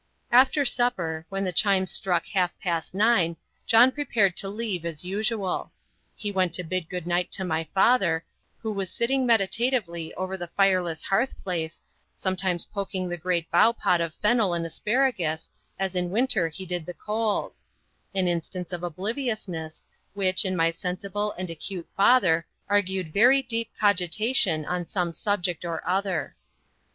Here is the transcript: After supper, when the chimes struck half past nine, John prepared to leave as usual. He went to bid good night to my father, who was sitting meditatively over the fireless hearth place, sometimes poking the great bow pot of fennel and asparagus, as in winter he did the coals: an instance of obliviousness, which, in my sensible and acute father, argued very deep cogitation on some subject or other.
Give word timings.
After 0.31 0.65
supper, 0.65 1.27
when 1.29 1.43
the 1.43 1.53
chimes 1.53 1.91
struck 1.91 2.25
half 2.25 2.57
past 2.59 2.95
nine, 2.95 3.37
John 3.67 3.91
prepared 3.91 4.35
to 4.37 4.49
leave 4.49 4.83
as 4.83 5.05
usual. 5.05 5.71
He 6.15 6.31
went 6.31 6.53
to 6.55 6.63
bid 6.63 6.89
good 6.89 7.05
night 7.05 7.31
to 7.33 7.43
my 7.45 7.67
father, 7.75 8.25
who 8.57 8.71
was 8.71 8.89
sitting 8.91 9.27
meditatively 9.27 10.11
over 10.15 10.37
the 10.37 10.47
fireless 10.57 11.03
hearth 11.03 11.35
place, 11.43 11.83
sometimes 12.15 12.65
poking 12.65 13.09
the 13.09 13.15
great 13.15 13.51
bow 13.51 13.73
pot 13.73 14.01
of 14.01 14.15
fennel 14.15 14.55
and 14.55 14.65
asparagus, 14.65 15.51
as 15.77 15.93
in 15.93 16.09
winter 16.09 16.49
he 16.49 16.65
did 16.65 16.87
the 16.87 16.95
coals: 16.95 17.67
an 18.15 18.27
instance 18.27 18.73
of 18.73 18.81
obliviousness, 18.81 19.85
which, 20.15 20.45
in 20.45 20.55
my 20.55 20.71
sensible 20.71 21.31
and 21.33 21.51
acute 21.51 21.87
father, 21.95 22.43
argued 22.67 23.13
very 23.13 23.43
deep 23.43 23.69
cogitation 23.79 24.65
on 24.65 24.83
some 24.83 25.11
subject 25.11 25.63
or 25.63 25.87
other. 25.87 26.35